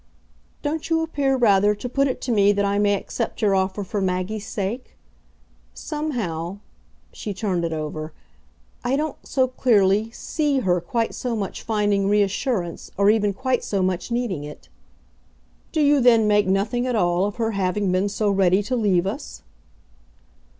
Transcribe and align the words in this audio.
"Don't 0.63 0.89
you 0.89 1.03
appear 1.03 1.37
rather 1.37 1.75
to 1.75 1.87
put 1.87 2.07
it 2.07 2.21
to 2.21 2.31
me 2.31 2.51
that 2.53 2.65
I 2.65 2.79
may 2.79 2.95
accept 2.95 3.43
your 3.43 3.53
offer 3.53 3.83
for 3.83 4.01
Maggie's 4.01 4.47
sake? 4.47 4.95
Somehow" 5.75 6.57
she 7.13 7.35
turned 7.35 7.63
it 7.63 7.71
over 7.71 8.11
"I 8.83 8.95
don't 8.95 9.17
so 9.27 9.47
clearly 9.47 10.09
SEE 10.09 10.61
her 10.61 10.81
quite 10.81 11.13
so 11.13 11.35
much 11.35 11.61
finding 11.61 12.07
reassurance, 12.09 12.89
or 12.97 13.11
even 13.11 13.31
quite 13.31 13.63
so 13.63 13.83
much 13.83 14.09
needing 14.09 14.43
it." 14.43 14.69
"Do 15.71 15.81
you 15.81 15.99
then 16.01 16.27
make 16.27 16.47
nothing 16.47 16.87
at 16.87 16.95
all 16.95 17.25
of 17.25 17.35
her 17.35 17.51
having 17.51 17.91
been 17.91 18.09
so 18.09 18.27
ready 18.31 18.63
to 18.63 18.75
leave 18.75 19.05
us?" 19.05 19.43